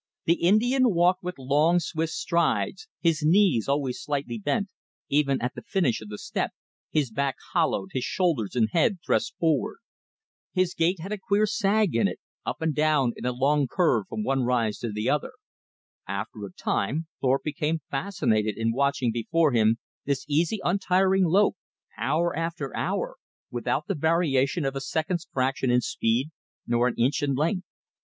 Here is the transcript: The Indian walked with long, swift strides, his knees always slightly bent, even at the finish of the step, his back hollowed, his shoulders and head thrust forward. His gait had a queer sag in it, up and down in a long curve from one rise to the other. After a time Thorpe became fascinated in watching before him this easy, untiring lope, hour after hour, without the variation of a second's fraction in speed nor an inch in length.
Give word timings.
The 0.25 0.41
Indian 0.41 0.91
walked 0.95 1.21
with 1.21 1.37
long, 1.37 1.77
swift 1.79 2.13
strides, 2.13 2.87
his 3.01 3.21
knees 3.23 3.67
always 3.69 4.01
slightly 4.01 4.39
bent, 4.39 4.69
even 5.09 5.39
at 5.39 5.53
the 5.53 5.61
finish 5.61 6.01
of 6.01 6.09
the 6.09 6.17
step, 6.17 6.49
his 6.89 7.11
back 7.11 7.35
hollowed, 7.53 7.89
his 7.93 8.03
shoulders 8.03 8.55
and 8.55 8.69
head 8.71 8.97
thrust 9.05 9.35
forward. 9.37 9.77
His 10.53 10.73
gait 10.73 10.99
had 11.01 11.11
a 11.11 11.19
queer 11.19 11.45
sag 11.45 11.93
in 11.95 12.07
it, 12.07 12.17
up 12.47 12.63
and 12.63 12.73
down 12.73 13.13
in 13.15 13.25
a 13.27 13.31
long 13.31 13.67
curve 13.67 14.07
from 14.09 14.23
one 14.23 14.41
rise 14.41 14.79
to 14.79 14.91
the 14.91 15.07
other. 15.07 15.33
After 16.07 16.45
a 16.47 16.51
time 16.53 17.05
Thorpe 17.21 17.43
became 17.43 17.81
fascinated 17.91 18.57
in 18.57 18.71
watching 18.73 19.11
before 19.11 19.51
him 19.51 19.77
this 20.05 20.25
easy, 20.27 20.59
untiring 20.63 21.25
lope, 21.25 21.57
hour 21.99 22.35
after 22.35 22.75
hour, 22.75 23.17
without 23.51 23.85
the 23.85 23.93
variation 23.93 24.65
of 24.65 24.75
a 24.75 24.81
second's 24.81 25.27
fraction 25.31 25.69
in 25.69 25.81
speed 25.81 26.31
nor 26.65 26.87
an 26.87 26.95
inch 26.97 27.21
in 27.21 27.35
length. 27.35 27.67